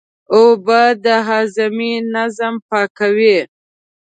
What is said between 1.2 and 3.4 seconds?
هاضمې نظام پاکوي